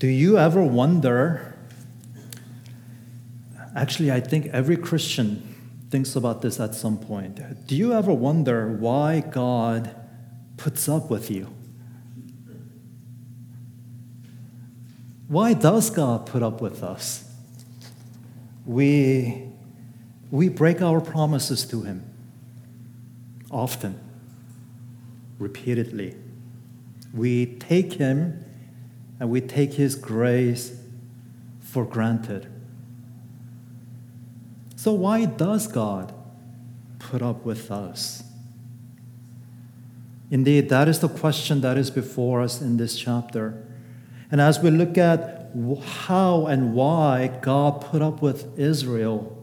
[0.00, 1.54] Do you ever wonder?
[3.76, 5.54] Actually, I think every Christian
[5.90, 7.66] thinks about this at some point.
[7.66, 9.94] Do you ever wonder why God
[10.56, 11.48] puts up with you?
[15.28, 17.30] Why does God put up with us?
[18.64, 19.50] We,
[20.30, 22.04] we break our promises to Him
[23.50, 24.00] often,
[25.38, 26.16] repeatedly.
[27.12, 28.46] We take Him
[29.20, 30.80] and we take His grace
[31.60, 32.50] for granted.
[34.74, 36.14] So, why does God
[36.98, 38.24] put up with us?
[40.30, 43.66] Indeed, that is the question that is before us in this chapter.
[44.30, 45.50] And as we look at
[45.82, 49.36] how and why God put up with Israel,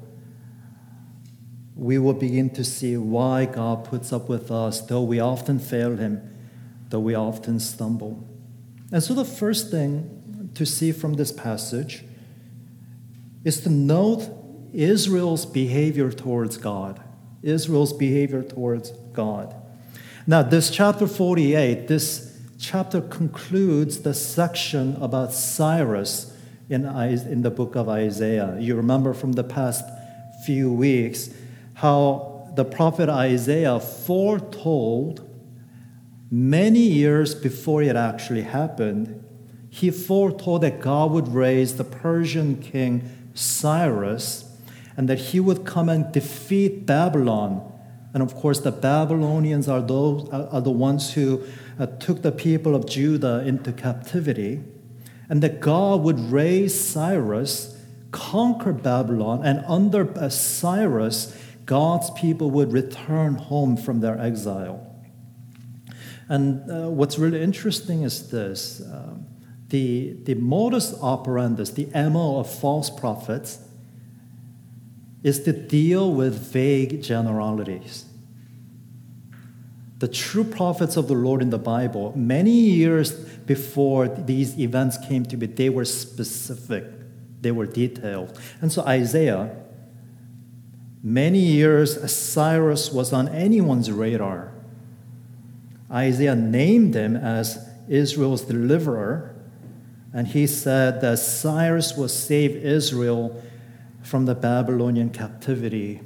[1.76, 5.98] we will begin to see why God puts up with us, though we often fail
[5.98, 6.22] Him,
[6.90, 8.28] though we often stumble.
[8.92, 12.04] And so, the first thing to see from this passage
[13.44, 14.30] is to note
[14.74, 17.02] Israel's behavior towards God.
[17.44, 19.56] Israel's behavior towards God.
[20.26, 26.34] Now, this chapter 48, this chapter concludes the section about Cyrus
[26.70, 28.58] in, in the book of Isaiah.
[28.60, 29.86] You remember from the past
[30.46, 31.30] few weeks
[31.76, 35.27] how the prophet Isaiah foretold
[36.30, 39.24] many years before it actually happened.
[39.70, 44.46] He foretold that God would raise the Persian king Cyrus
[44.96, 47.72] and that he would come and defeat Babylon.
[48.14, 51.44] And of course, the Babylonians are, those, are the ones who
[51.80, 54.64] uh, took the people of Judah into captivity.
[55.30, 57.78] And that God would raise Cyrus,
[58.12, 64.97] conquer Babylon, and under uh, Cyrus, God's people would return home from their exile.
[66.30, 69.16] And uh, what's really interesting is this uh,
[69.70, 73.60] the, the modus operandus, the MO of false prophets,
[75.24, 78.06] is to deal with vague generalities.
[80.00, 85.26] The true prophets of the Lord in the Bible, many years before these events came
[85.26, 86.86] to be, they were specific,
[87.42, 88.40] they were detailed.
[88.62, 89.56] And so Isaiah,
[91.02, 94.54] many years Cyrus was on anyone's radar.
[95.92, 99.36] Isaiah named him as Israel's deliverer,
[100.14, 103.42] and he said that Cyrus will save Israel
[104.02, 106.02] from the Babylonian captivity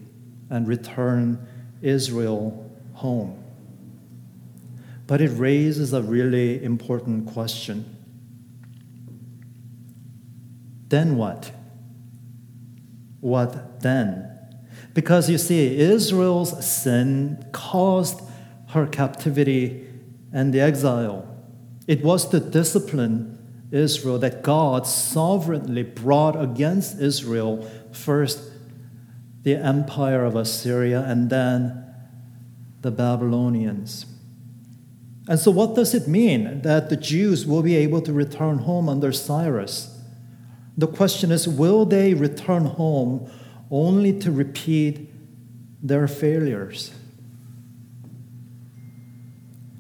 [0.49, 1.47] and return
[1.81, 3.43] Israel home.
[5.07, 7.97] But it raises a really important question.
[10.89, 11.51] Then what?
[13.21, 14.27] What then?
[14.93, 18.21] Because you see, Israel's sin caused
[18.71, 19.85] her captivity
[20.33, 21.27] and the exile.
[21.87, 23.37] It was to discipline
[23.71, 28.51] Israel that God sovereignly brought against Israel first
[29.43, 31.83] the empire of Assyria and then
[32.81, 34.05] the Babylonians.
[35.27, 38.89] And so, what does it mean that the Jews will be able to return home
[38.89, 39.97] under Cyrus?
[40.77, 43.29] The question is will they return home
[43.69, 45.09] only to repeat
[45.81, 46.93] their failures?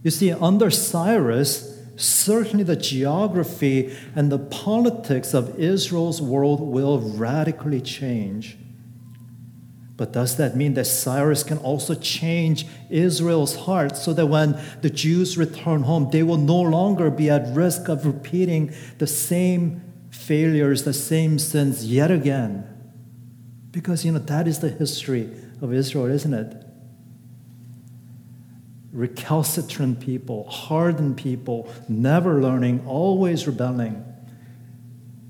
[0.03, 7.81] You see, under Cyrus, certainly the geography and the politics of Israel's world will radically
[7.81, 8.57] change.
[9.97, 14.89] But does that mean that Cyrus can also change Israel's heart so that when the
[14.89, 20.85] Jews return home, they will no longer be at risk of repeating the same failures,
[20.85, 22.67] the same sins yet again?
[23.69, 25.29] Because, you know, that is the history
[25.61, 26.65] of Israel, isn't it?
[28.93, 34.05] Recalcitrant people, hardened people, never learning, always rebelling.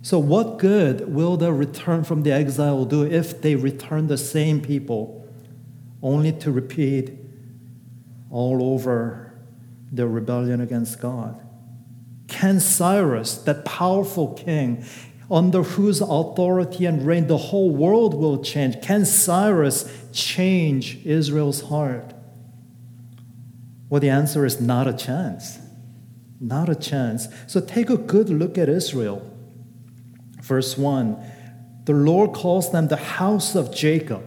[0.01, 4.61] So, what good will the return from the exile do if they return the same
[4.61, 5.27] people,
[6.01, 7.11] only to repeat
[8.31, 9.33] all over
[9.91, 11.39] their rebellion against God?
[12.27, 14.83] Can Cyrus, that powerful king,
[15.30, 22.11] under whose authority and reign the whole world will change, can Cyrus change Israel's heart?
[23.91, 25.59] Well, the answer is not a chance.
[26.39, 27.27] Not a chance.
[27.45, 29.29] So take a good look at Israel.
[30.41, 31.21] Verse 1
[31.83, 34.23] The Lord calls them the house of Jacob.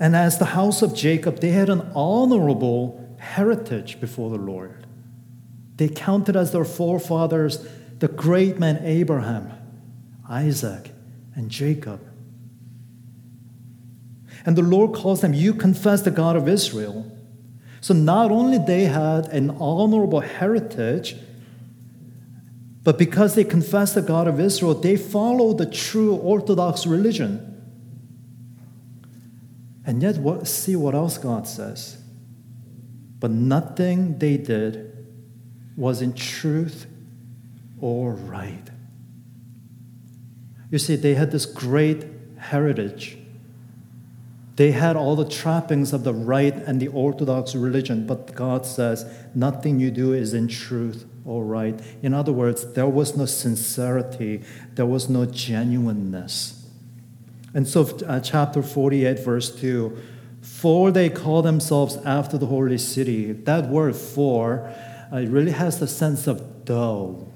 [0.00, 4.86] And as the house of Jacob, they had an honorable heritage before the Lord.
[5.76, 9.52] They counted as their forefathers the great men Abraham,
[10.30, 10.92] Isaac,
[11.34, 12.00] and Jacob.
[14.44, 17.10] And the Lord calls them, You confess the God of Israel.
[17.80, 21.16] So not only they had an honorable heritage,
[22.82, 27.50] but because they confessed the God of Israel, they followed the true Orthodox religion.
[29.86, 31.98] And yet, what, see what else God says.
[33.20, 35.06] But nothing they did
[35.76, 36.86] was in truth
[37.80, 38.70] or right.
[40.70, 42.04] You see, they had this great
[42.38, 43.18] heritage.
[44.56, 49.04] They had all the trappings of the right and the Orthodox religion, but God says,
[49.34, 51.80] nothing you do is in truth or right.
[52.02, 54.42] In other words, there was no sincerity,
[54.74, 56.64] there was no genuineness.
[57.52, 59.96] And so, uh, chapter 48, verse 2
[60.42, 63.32] For they call themselves after the holy city.
[63.32, 64.72] That word for
[65.12, 67.28] uh, really has the sense of though.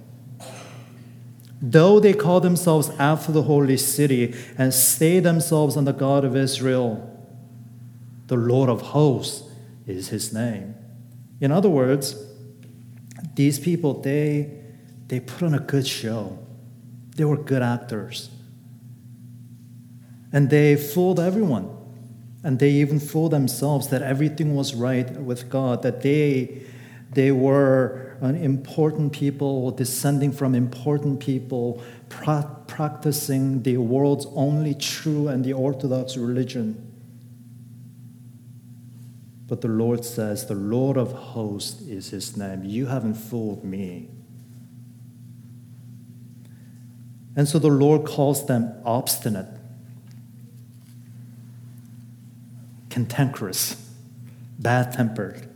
[1.61, 6.37] Though they call themselves after the holy city and stay themselves on the God of
[6.37, 7.08] Israel,
[8.29, 9.43] the Lord of hosts
[9.87, 10.75] is his name.
[11.41, 12.15] In other words,
[13.35, 14.53] these people, they,
[15.09, 16.39] they put on a good show.
[17.17, 18.31] They were good actors.
[20.33, 21.75] And they fooled everyone.
[22.45, 26.63] And they even fooled themselves that everything was right with God, that they,
[27.13, 35.29] they were an important people, descending from important people, pra- practicing the world's only true
[35.29, 36.88] and the orthodox religion.
[39.49, 42.65] But the Lord says, The Lord of hosts is his name.
[42.65, 44.11] You haven't fooled me.
[47.35, 49.47] And so the Lord calls them obstinate
[52.91, 53.77] cantankerous,
[54.59, 55.49] bad tempered.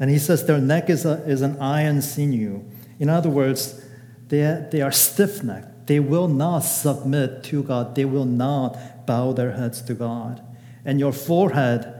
[0.00, 2.64] And he says their neck is, a, is an iron sinew.
[2.98, 3.84] In other words,
[4.28, 5.86] they, they are stiff necked.
[5.86, 10.42] They will not submit to God, they will not bow their heads to God.
[10.84, 11.97] And your forehead,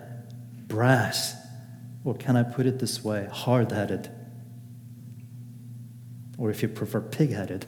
[0.69, 1.35] brass,
[2.05, 4.11] or can I put it this way, hard headed.
[6.37, 7.67] Or if you prefer, pig headed.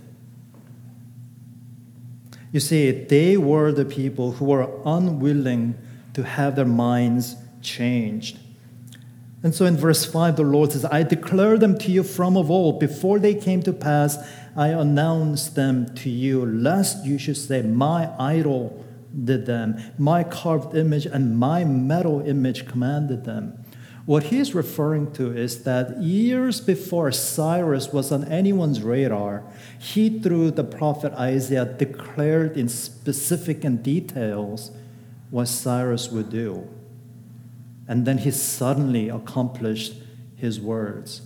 [2.52, 5.76] You see, they were the people who were unwilling
[6.14, 8.38] to have their minds changed.
[9.42, 12.50] And so in verse 5, the Lord says, I declare them to you from of
[12.50, 12.78] old.
[12.78, 14.18] Before they came to pass,
[14.56, 18.84] I announced them to you, lest you should say, My idol
[19.24, 23.64] did them, my carved image and my metal image commanded them.
[24.06, 29.44] What he is referring to is that years before Cyrus was on anyone's radar,
[29.78, 34.70] he, through the prophet Isaiah, declared in specific and details
[35.30, 36.68] what Cyrus would do.
[37.86, 39.94] And then he suddenly accomplished
[40.34, 41.22] his words.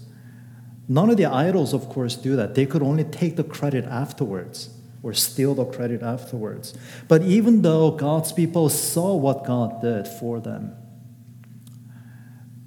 [0.89, 2.55] None of the idols, of course, do that.
[2.55, 4.74] They could only take the credit afterwards
[5.05, 6.73] or steal the credit afterwards.
[7.07, 10.75] But even though God's people saw what God did for them,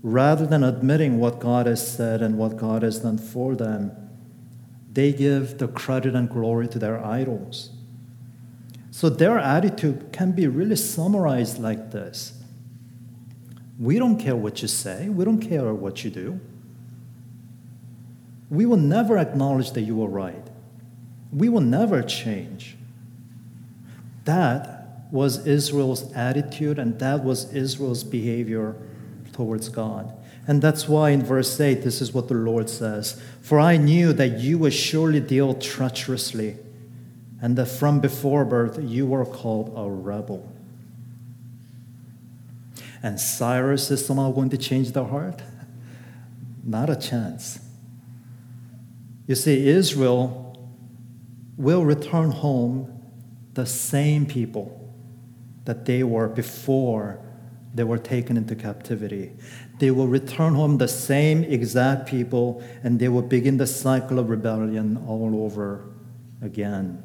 [0.04, 3.92] rather than admitting what God has said and what God has done for them,
[4.94, 7.72] they give the credit and glory to their idols.
[8.92, 12.33] So their attitude can be really summarized like this
[13.80, 16.40] We don't care what you say, we don't care what you do.
[18.50, 20.48] We will never acknowledge that you are right.
[21.31, 22.75] We will never change.
[24.25, 24.77] That
[25.12, 28.75] was Israel's attitude, and that was Israel's behavior
[29.33, 30.13] towards God.
[30.47, 34.13] And that's why in verse 8, this is what the Lord says For I knew
[34.13, 36.57] that you would surely deal treacherously
[37.42, 40.52] and that from before birth you were called a rebel.
[43.04, 45.42] And Cyrus is somehow going to change their heart?
[46.63, 47.59] Not a chance.
[49.28, 50.46] You see, Israel
[51.57, 52.94] will return home
[53.54, 54.94] the same people
[55.66, 57.19] that they were before
[57.73, 59.31] they were taken into captivity.
[59.80, 64.30] They will return home the same exact people, and they will begin the cycle of
[64.30, 65.87] rebellion all over
[66.42, 67.04] again.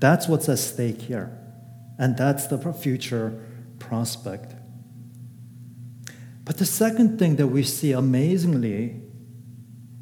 [0.00, 1.38] That's what's at stake here.
[1.98, 3.40] And that's the future
[3.78, 4.54] prospect.
[6.44, 9.00] But the second thing that we see amazingly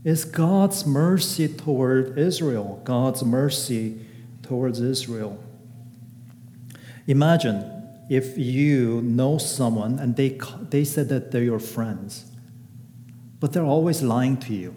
[0.05, 2.81] is God's mercy toward Israel.
[2.85, 4.01] God's mercy
[4.43, 5.43] towards Israel.
[7.07, 7.71] Imagine
[8.11, 10.39] if you know someone and they,
[10.71, 12.27] they said that they're your friends,
[13.41, 14.77] but they're always lying to you.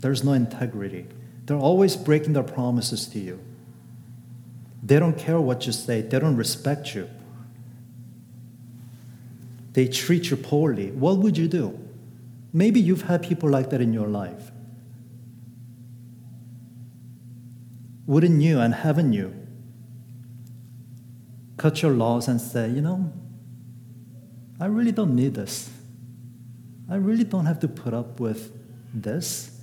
[0.00, 1.06] There's no integrity.
[1.44, 3.40] They're always breaking their promises to you.
[4.82, 7.08] They don't care what you say, they don't respect you.
[9.74, 10.90] They treat you poorly.
[10.90, 11.81] What would you do?
[12.52, 14.50] Maybe you've had people like that in your life.
[18.06, 19.34] Wouldn't you and haven't you
[21.56, 23.12] cut your laws and say, you know,
[24.58, 25.70] I really don't need this.
[26.90, 28.52] I really don't have to put up with
[28.92, 29.58] this.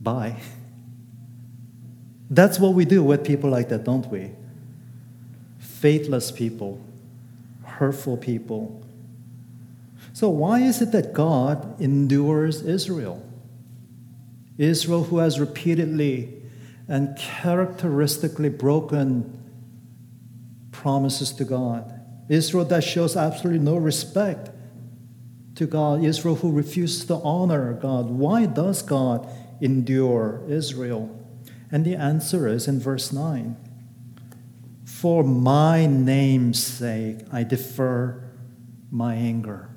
[0.00, 0.36] Bye.
[2.28, 4.32] That's what we do with people like that, don't we?
[5.58, 6.80] Faithless people,
[7.64, 8.82] hurtful people.
[10.18, 13.24] So, why is it that God endures Israel?
[14.56, 16.42] Israel, who has repeatedly
[16.88, 19.40] and characteristically broken
[20.72, 22.00] promises to God.
[22.28, 24.50] Israel that shows absolutely no respect
[25.54, 26.02] to God.
[26.02, 28.10] Israel who refuses to honor God.
[28.10, 29.24] Why does God
[29.60, 31.16] endure Israel?
[31.70, 33.56] And the answer is in verse 9
[34.84, 38.20] For my name's sake, I defer
[38.90, 39.68] my anger.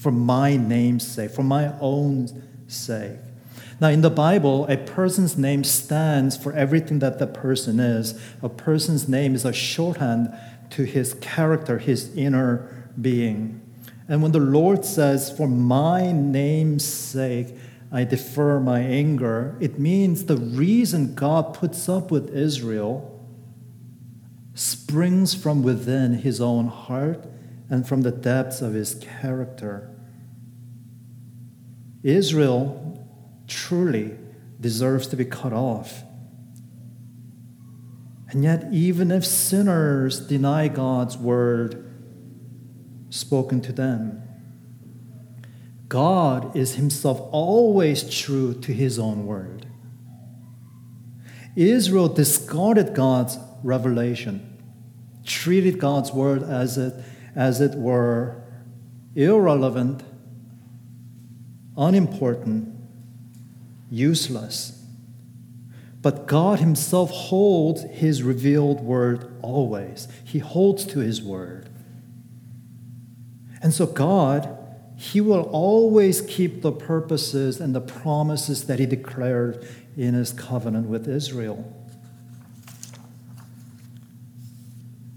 [0.00, 3.18] For my name's sake, for my own sake.
[3.80, 8.18] Now, in the Bible, a person's name stands for everything that the person is.
[8.42, 10.34] A person's name is a shorthand
[10.70, 13.60] to his character, his inner being.
[14.08, 17.54] And when the Lord says, For my name's sake,
[17.92, 23.06] I defer my anger, it means the reason God puts up with Israel
[24.54, 27.26] springs from within his own heart
[27.70, 29.90] and from the depths of his character.
[32.02, 33.06] Israel
[33.46, 34.16] truly
[34.60, 36.02] deserves to be cut off.
[38.28, 41.86] And yet, even if sinners deny God's word
[43.10, 44.22] spoken to them,
[45.88, 49.66] God is himself always true to his own word.
[51.56, 54.62] Israel discarded God's revelation,
[55.24, 56.94] treated God's word as it,
[57.34, 58.42] as it were
[59.14, 60.02] irrelevant,
[61.76, 62.74] unimportant,
[63.90, 64.84] useless.
[66.02, 70.08] But God Himself holds His revealed word always.
[70.24, 71.68] He holds to His word.
[73.62, 74.56] And so, God
[75.00, 80.88] he will always keep the purposes and the promises that he declared in his covenant
[80.88, 81.74] with Israel.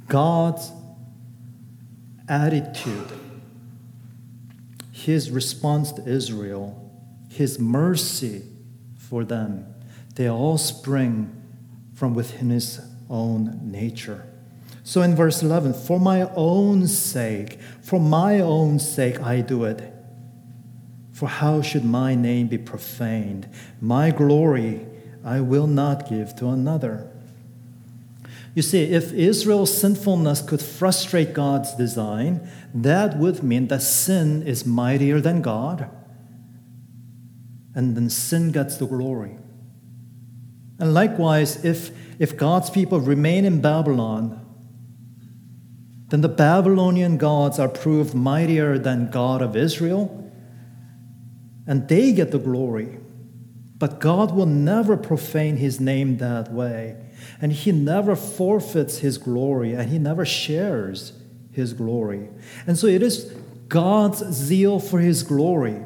[0.07, 0.71] God's
[2.27, 3.07] attitude,
[4.91, 6.91] his response to Israel,
[7.29, 8.43] his mercy
[8.97, 9.65] for them,
[10.15, 11.41] they all spring
[11.93, 14.25] from within his own nature.
[14.83, 19.93] So in verse 11, for my own sake, for my own sake I do it.
[21.13, 23.47] For how should my name be profaned?
[23.79, 24.85] My glory
[25.23, 27.12] I will not give to another.
[28.55, 34.65] You see, if Israel's sinfulness could frustrate God's design, that would mean that sin is
[34.65, 35.89] mightier than God.
[37.73, 39.37] And then sin gets the glory.
[40.79, 44.39] And likewise, if, if God's people remain in Babylon,
[46.09, 50.31] then the Babylonian gods are proved mightier than God of Israel,
[51.65, 52.99] and they get the glory.
[53.77, 57.02] But God will never profane his name that way,
[57.41, 61.13] and he never forfeits his glory, and he never shares
[61.51, 62.29] his glory.
[62.67, 63.33] And so it is
[63.67, 65.81] God's zeal for his glory.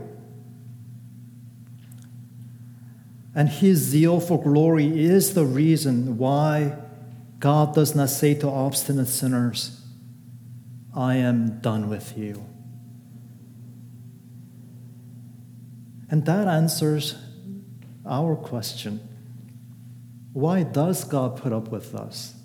[3.36, 6.76] And his zeal for glory is the reason why
[7.40, 9.82] God does not say to obstinate sinners,
[10.96, 12.44] I am done with you.
[16.10, 17.16] And that answers
[18.06, 19.02] our question
[20.38, 22.36] why does God put up with us?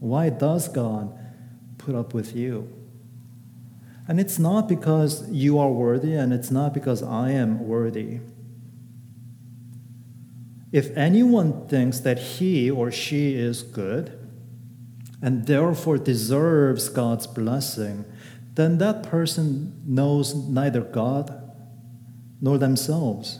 [0.00, 1.16] Why does God
[1.78, 2.68] put up with you?
[4.08, 8.18] And it's not because you are worthy, and it's not because I am worthy.
[10.72, 14.18] If anyone thinks that he or she is good,
[15.22, 18.06] and therefore deserves God's blessing,
[18.54, 21.32] then that person knows neither God
[22.40, 23.38] nor themselves.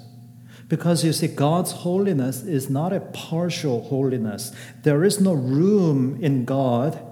[0.71, 4.53] Because you see, God's holiness is not a partial holiness.
[4.85, 7.05] There is no room in God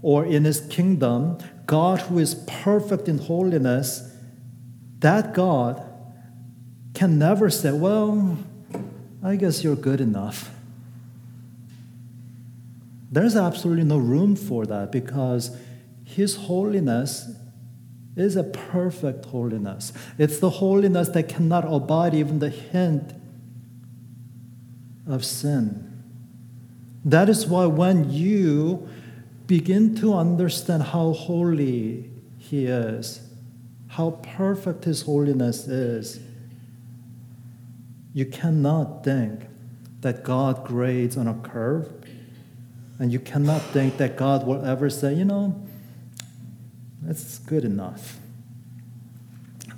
[0.00, 1.38] or in His kingdom.
[1.66, 4.14] God, who is perfect in holiness,
[5.00, 5.82] that God
[6.94, 8.38] can never say, Well,
[9.24, 10.50] I guess you're good enough.
[13.10, 15.56] There's absolutely no room for that because
[16.04, 17.28] His holiness
[18.16, 19.92] is a perfect holiness.
[20.18, 23.14] It's the holiness that cannot abide even the hint
[25.06, 25.86] of sin.
[27.04, 28.88] That is why when you
[29.46, 33.20] begin to understand how holy He is,
[33.88, 36.20] how perfect His holiness is,
[38.12, 39.46] you cannot think
[40.00, 41.92] that God grades on a curve
[42.98, 45.60] and you cannot think that God will ever say, you know,
[47.02, 48.18] That's good enough.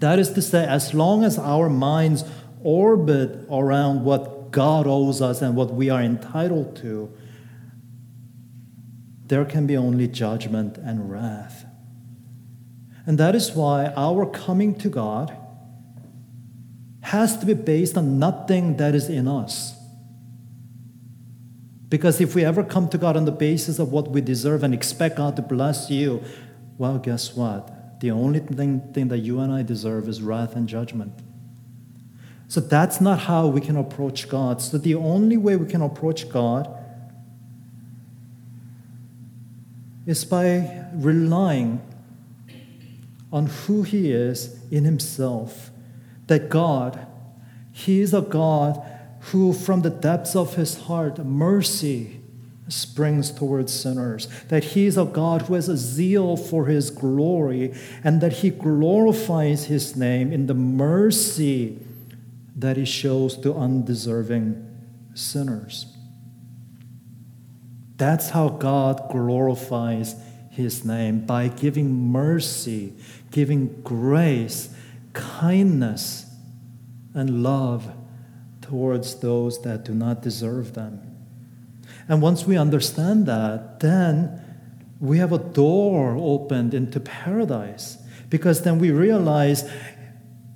[0.01, 2.25] That is to say, as long as our minds
[2.63, 7.13] orbit around what God owes us and what we are entitled to,
[9.27, 11.65] there can be only judgment and wrath.
[13.07, 15.37] And that is why our coming to God
[17.03, 19.75] has to be based on nothing that is in us.
[21.89, 24.73] Because if we ever come to God on the basis of what we deserve and
[24.73, 26.23] expect God to bless you,
[26.79, 28.01] well, guess what?
[28.01, 31.13] The only thing, thing that you and I deserve is wrath and judgment.
[32.49, 34.61] So that's not how we can approach God.
[34.61, 36.69] So the only way we can approach God
[40.07, 41.81] is by relying
[43.33, 45.71] on who He is in Himself.
[46.27, 47.07] That God,
[47.71, 48.83] He is a God
[49.31, 52.22] who, from the depths of His heart, mercy
[52.73, 54.29] springs towards sinners.
[54.49, 58.51] That He is a God who has a zeal for His glory, and that He
[58.51, 61.79] glorifies His name in the mercy
[62.57, 64.69] that He shows to undeserving
[65.15, 65.87] sinners.
[67.97, 70.17] That's how God glorifies
[70.53, 72.93] his name by giving mercy,
[73.31, 74.69] giving grace,
[75.15, 76.27] kindness,
[77.15, 77.91] and love
[78.61, 81.12] towards those that do not deserve them.
[82.09, 84.41] And once we understand that, then
[85.01, 89.69] we have a door opened into paradise because then we realize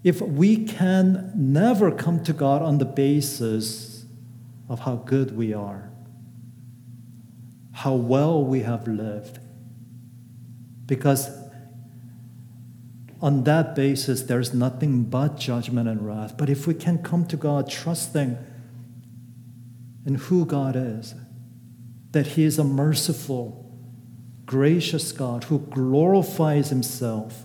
[0.05, 4.05] if we can never come to God on the basis
[4.69, 5.91] of how good we are,
[7.73, 9.41] how well we have lived.
[10.87, 11.29] Because
[13.21, 16.37] on that basis, there's nothing but judgment and wrath.
[16.37, 18.39] But if we can come to God trusting
[20.05, 21.15] in who God is,
[22.17, 23.63] that He is a merciful,
[24.47, 27.45] gracious God who glorifies Himself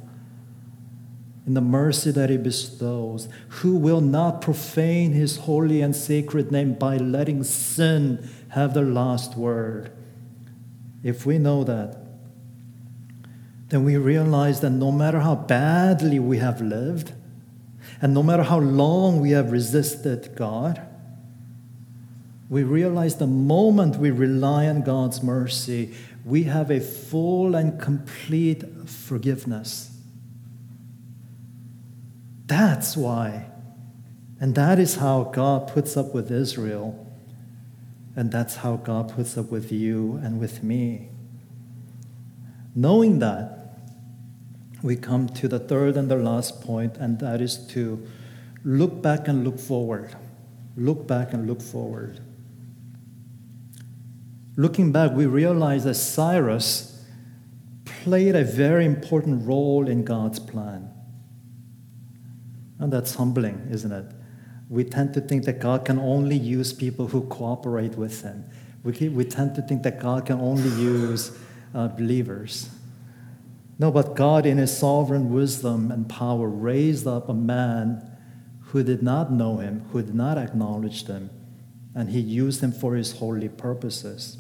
[1.45, 6.75] in the mercy that He bestows, who will not profane His holy and sacred name
[6.75, 9.91] by letting sin have the last word.
[11.03, 11.98] If we know that,
[13.67, 17.11] then we realize that no matter how badly we have lived,
[18.01, 20.81] and no matter how long we have resisted God,
[22.51, 28.66] we realize the moment we rely on God's mercy, we have a full and complete
[28.85, 29.98] forgiveness.
[32.48, 33.46] That's why.
[34.42, 37.07] And that is how God puts up with Israel
[38.18, 41.07] and that's how God puts up with you and with me.
[42.75, 43.77] Knowing that,
[44.83, 48.05] we come to the third and the last point, and that is to
[48.66, 50.14] look back and look forward.
[50.75, 52.20] Look back and look forward.
[54.55, 57.05] Looking back, we realize that Cyrus
[57.85, 60.90] played a very important role in God's plan.
[62.79, 64.05] And that's humbling, isn't it?
[64.72, 68.46] we tend to think that God can only use people who cooperate with Him.
[68.83, 71.37] We, we tend to think that God can only use
[71.75, 72.70] uh, believers.
[73.77, 78.01] No, but God, in His sovereign wisdom and power, raised up a man
[78.68, 81.29] who did not know Him, who did not acknowledge Him,
[81.93, 84.37] and He used them for His holy purposes.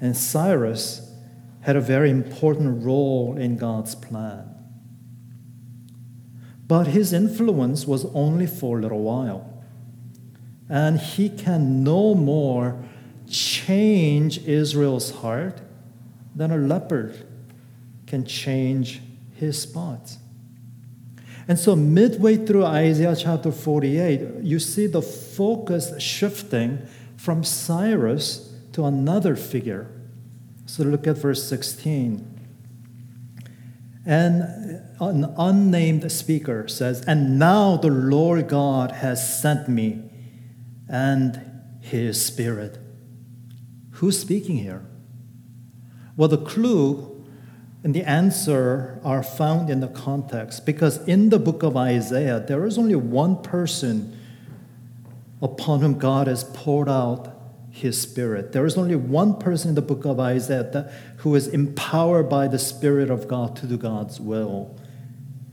[0.00, 1.12] And Cyrus
[1.62, 4.48] had a very important role in God's plan.
[6.66, 9.52] But his influence was only for a little while
[10.72, 12.82] and he can no more
[13.28, 15.60] change Israel's heart
[16.34, 17.26] than a leopard
[18.06, 19.02] can change
[19.34, 20.16] his spots.
[21.48, 28.84] And so, midway through Isaiah chapter 48, you see the focus shifting from Cyrus to
[28.84, 29.90] another figure.
[30.66, 32.28] So, look at verse 16.
[34.04, 34.42] And
[35.00, 40.02] an unnamed speaker says, And now the Lord God has sent me
[40.88, 41.40] and
[41.80, 42.78] his spirit.
[43.92, 44.84] Who's speaking here?
[46.16, 47.11] Well, the clue
[47.84, 52.64] and the answer are found in the context because in the book of Isaiah, there
[52.64, 54.18] is only one person
[55.40, 57.36] upon whom God has poured out
[57.72, 58.52] his spirit.
[58.52, 62.46] There is only one person in the book of Isaiah that, who is empowered by
[62.46, 64.78] the Spirit of God to do God's will,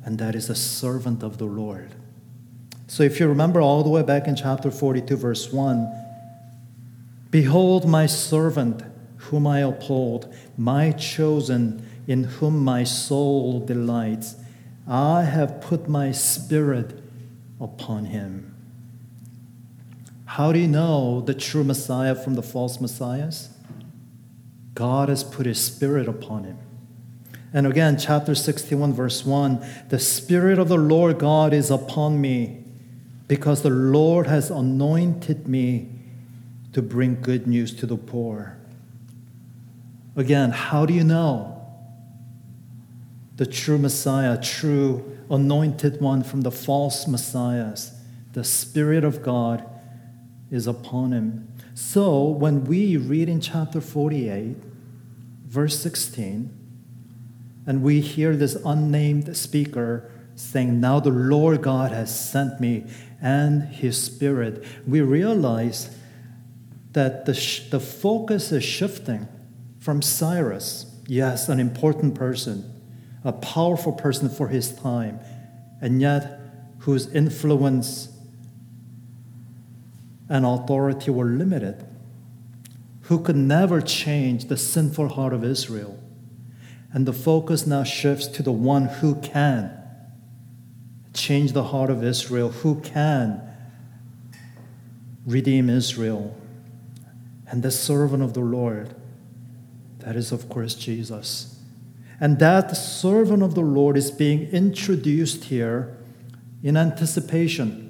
[0.03, 1.89] and that is a servant of the Lord.
[2.87, 5.95] So if you remember all the way back in chapter 42, verse 1
[7.31, 8.83] Behold, my servant,
[9.17, 14.35] whom I uphold, my chosen, in whom my soul delights.
[14.87, 16.99] I have put my spirit
[17.61, 18.55] upon him.
[20.25, 23.49] How do you know the true Messiah from the false Messiahs?
[24.73, 26.57] God has put his spirit upon him.
[27.53, 32.63] And again, chapter 61, verse 1 The Spirit of the Lord God is upon me,
[33.27, 35.89] because the Lord has anointed me
[36.73, 38.57] to bring good news to the poor.
[40.15, 41.58] Again, how do you know?
[43.39, 47.93] The true Messiah, true anointed one from the false messiahs.
[48.33, 49.63] The Spirit of God
[50.51, 51.47] is upon him.
[51.73, 54.57] So when we read in chapter 48,
[55.45, 56.53] verse 16,
[57.65, 62.87] and we hear this unnamed speaker saying, Now the Lord God has sent me
[63.21, 65.95] and his Spirit, we realize
[66.91, 69.29] that the, sh- the focus is shifting
[69.79, 72.75] from Cyrus, yes, an important person,
[73.23, 75.19] a powerful person for his time,
[75.81, 76.39] and yet
[76.79, 78.09] whose influence
[80.29, 81.85] and authority were limited,
[83.03, 85.99] who could never change the sinful heart of Israel.
[86.93, 89.75] And the focus now shifts to the one who can
[91.13, 93.41] change the heart of Israel, who can
[95.25, 96.35] redeem Israel.
[97.47, 98.95] And the servant of the Lord,
[99.99, 101.58] that is, of course, Jesus.
[102.19, 105.97] And that servant of the Lord is being introduced here
[106.61, 107.85] in anticipation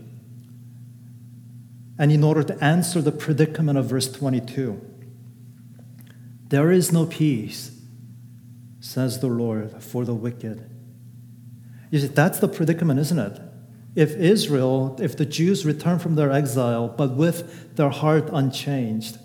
[1.98, 4.80] and in order to answer the predicament of verse 22.
[6.48, 7.78] There is no peace,
[8.80, 10.70] says the Lord, for the wicked.
[11.92, 13.42] You see, that's the predicament, isn't it?
[13.96, 19.18] If Israel, if the Jews return from their exile, but with their heart unchanged,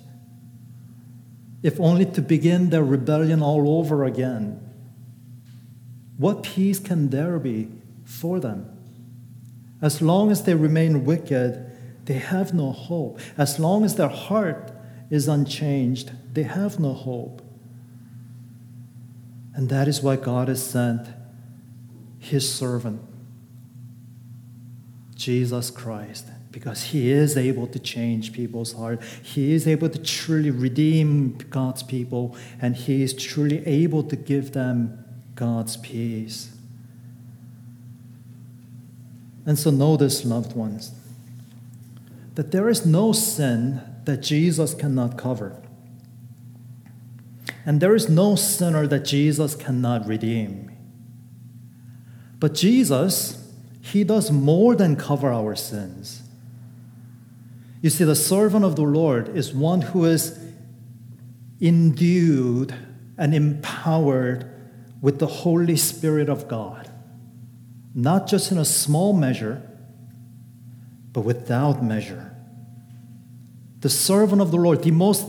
[1.63, 4.61] if only to begin their rebellion all over again,
[6.17, 7.69] what peace can there be
[8.05, 8.71] for them?
[9.83, 11.71] As long as they remain wicked,
[12.05, 13.19] they have no hope.
[13.37, 14.73] As long as their heart
[15.11, 17.43] is unchanged, they have no hope.
[19.55, 21.09] And that is why God has sent
[22.19, 23.03] his servant,
[25.15, 29.03] Jesus Christ, because he is able to change people's heart.
[29.23, 34.53] He is able to truly redeem God's people, and he is truly able to give
[34.53, 35.04] them
[35.35, 36.57] God's peace.
[39.47, 40.93] And so, this, loved ones
[42.35, 45.61] that there is no sin that Jesus cannot cover.
[47.65, 50.71] And there is no sinner that Jesus cannot redeem.
[52.41, 56.23] But Jesus, He does more than cover our sins.
[57.81, 60.39] You see, the servant of the Lord is one who is
[61.61, 62.75] endued
[63.17, 64.51] and empowered
[65.05, 66.91] with the Holy Spirit of God,
[67.95, 69.61] not just in a small measure
[71.13, 72.35] but without measure.
[73.83, 75.29] The servant of the Lord, the most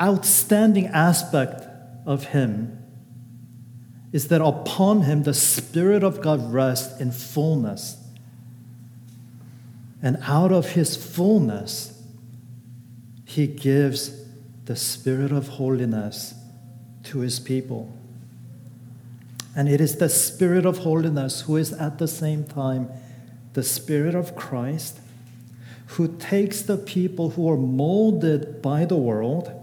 [0.00, 1.62] outstanding aspect
[2.06, 2.82] of him
[4.12, 7.98] is that upon him the Spirit of God rests in fullness.
[10.00, 12.02] And out of his fullness,
[13.26, 14.24] he gives
[14.64, 16.32] the Spirit of holiness
[17.02, 17.94] to his people.
[19.56, 22.88] And it is the Spirit of holiness who is at the same time
[23.52, 24.98] the Spirit of Christ,
[25.86, 29.60] who takes the people who are molded by the world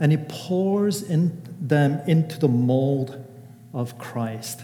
[0.00, 3.24] and he pours in them into the mold
[3.72, 4.60] of Christ.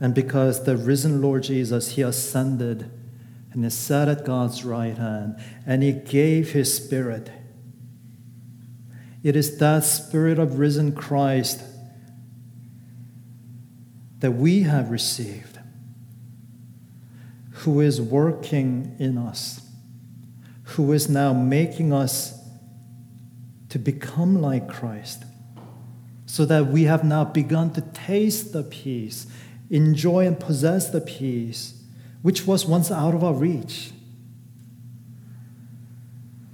[0.00, 2.90] And because the risen Lord Jesus, he ascended
[3.52, 7.30] and he sat at God's right hand and he gave his spirit.
[9.24, 11.62] It is that spirit of risen Christ
[14.20, 15.58] that we have received,
[17.50, 19.66] who is working in us,
[20.62, 22.38] who is now making us
[23.70, 25.24] to become like Christ,
[26.26, 29.26] so that we have now begun to taste the peace,
[29.70, 31.82] enjoy and possess the peace
[32.20, 33.90] which was once out of our reach.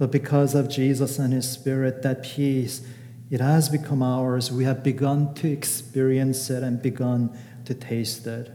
[0.00, 2.80] But because of Jesus and His Spirit, that peace,
[3.30, 4.50] it has become ours.
[4.50, 8.50] We have begun to experience it and begun to taste it.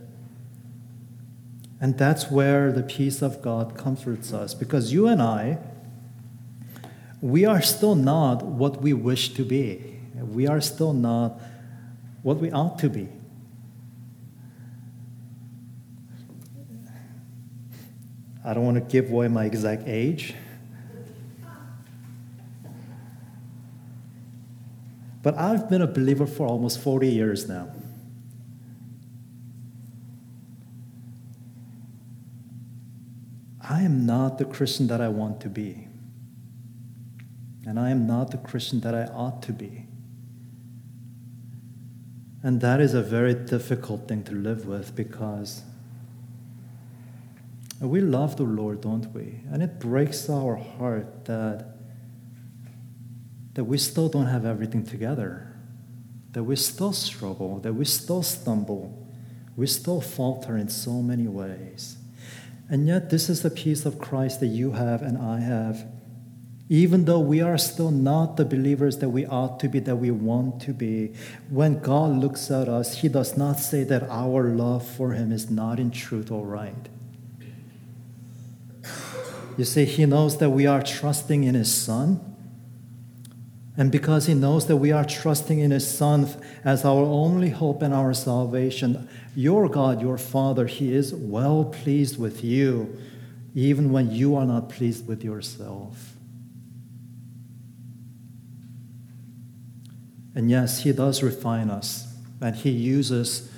[1.80, 5.60] And that's where the peace of God comforts us because you and I,
[7.22, 10.00] we are still not what we wish to be.
[10.16, 11.40] We are still not
[12.24, 13.08] what we ought to be.
[18.44, 20.34] I don't want to give away my exact age.
[25.26, 27.70] But I've been a believer for almost 40 years now.
[33.60, 35.88] I am not the Christian that I want to be.
[37.66, 39.88] and I am not the Christian that I ought to be.
[42.44, 45.64] And that is a very difficult thing to live with because
[47.82, 49.40] we love the Lord, don't we?
[49.52, 51.75] And it breaks our heart that,
[53.56, 55.54] that we still don't have everything together,
[56.32, 59.08] that we still struggle, that we still stumble,
[59.58, 61.98] we still falter in so many ways.
[62.70, 65.86] And yet, this is the peace of Christ that you have and I have
[66.68, 70.10] even though we are still not the believers that we ought to be, that we
[70.10, 71.14] want to be,
[71.50, 75.52] when God looks at us, He does not say that our love for Him is
[75.52, 76.90] not in truth all right.
[79.58, 82.35] You see, He knows that we are trusting in His Son.
[83.78, 86.30] And because He knows that we are trusting in His Son
[86.64, 92.18] as our only hope and our salvation, your God, your Father, He is well pleased
[92.18, 92.98] with you,
[93.54, 96.14] even when you are not pleased with yourself.
[100.34, 103.52] And yes, He does refine us, and He uses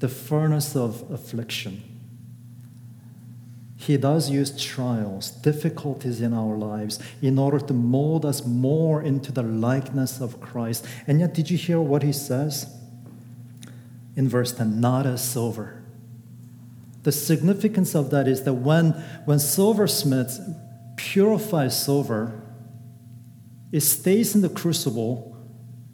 [0.00, 1.91] the furnace of affliction.
[3.82, 9.32] He does use trials, difficulties in our lives, in order to mold us more into
[9.32, 10.86] the likeness of Christ.
[11.08, 12.72] And yet, did you hear what He says?
[14.14, 15.82] In verse 10 not as silver.
[17.02, 18.92] The significance of that is that when,
[19.24, 20.38] when silversmiths
[20.94, 22.40] purify silver,
[23.72, 25.36] it stays in the crucible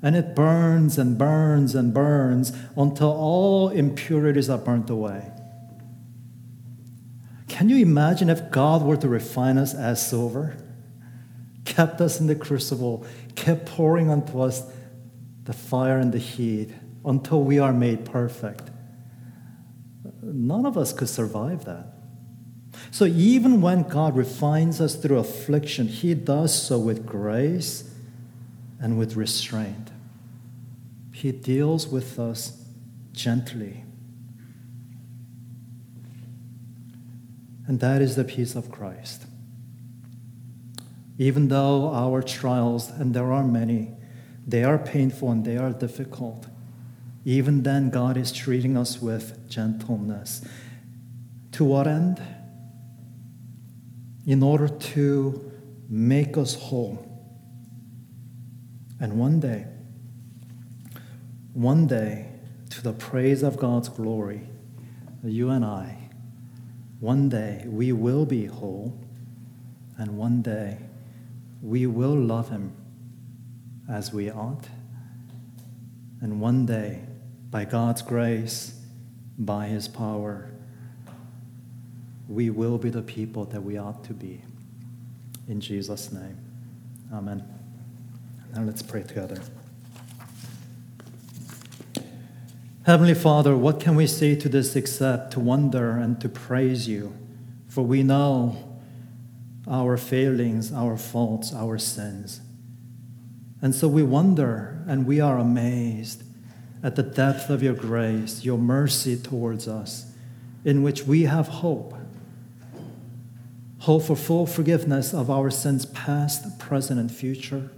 [0.02, 5.32] and it burns and burns and burns until all impurities are burnt away.
[7.58, 10.56] Can you imagine if God were to refine us as silver,
[11.64, 14.62] kept us in the crucible, kept pouring onto us
[15.42, 16.70] the fire and the heat
[17.04, 18.70] until we are made perfect?
[20.22, 21.94] None of us could survive that.
[22.92, 27.92] So even when God refines us through affliction, He does so with grace
[28.80, 29.90] and with restraint.
[31.12, 32.64] He deals with us
[33.10, 33.84] gently.
[37.68, 39.26] And that is the peace of Christ.
[41.18, 43.92] Even though our trials, and there are many,
[44.44, 46.46] they are painful and they are difficult,
[47.24, 50.44] even then God is treating us with gentleness.
[51.52, 52.20] To what end?
[54.26, 55.52] In order to
[55.88, 57.04] make us whole
[59.00, 59.66] and one day,
[61.52, 62.26] one day,
[62.70, 64.42] to the praise of God's glory,
[65.22, 66.07] you and I,
[67.00, 68.98] one day we will be whole,
[69.96, 70.78] and one day
[71.62, 72.72] we will love Him
[73.88, 74.68] as we ought.
[76.20, 77.02] And one day,
[77.50, 78.80] by God's grace,
[79.38, 80.50] by His power,
[82.28, 84.42] we will be the people that we ought to be.
[85.46, 86.36] In Jesus' name,
[87.12, 87.42] Amen.
[88.54, 89.40] Now let's pray together.
[92.88, 97.14] Heavenly Father, what can we say to this except to wonder and to praise you?
[97.68, 98.78] For we know
[99.66, 102.40] our failings, our faults, our sins.
[103.60, 106.22] And so we wonder and we are amazed
[106.82, 110.10] at the depth of your grace, your mercy towards us,
[110.64, 111.92] in which we have hope.
[113.80, 117.70] Hope for full forgiveness of our sins, past, present, and future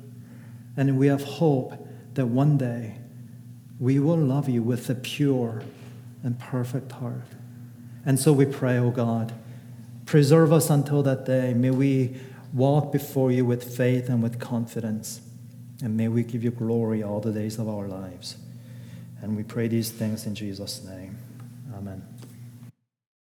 [0.76, 2.99] and we have hope that one day
[3.80, 5.62] we will love you with a pure
[6.22, 7.26] and perfect heart.
[8.04, 9.32] And so we pray, O oh God,
[10.06, 11.54] preserve us until that day.
[11.54, 12.16] May we
[12.52, 15.22] walk before you with faith and with confidence.
[15.82, 18.36] And may we give you glory all the days of our lives.
[19.22, 21.16] And we pray these things in Jesus' name.
[21.74, 22.09] Amen.